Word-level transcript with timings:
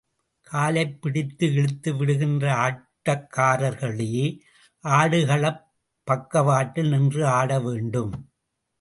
காலைப் 0.41 1.01
பிடித்து 1.01 1.53
இழுத்து 1.53 1.95
விடுகின்ற 1.95 2.53
ஆட்டக்காரர்களே, 2.55 4.39
ஆடுகளப் 4.83 5.65
பக்கவாட்டில் 6.03 6.89
நின்று 6.89 7.27
ஆட 7.27 7.59
வேண்டும். 7.59 8.31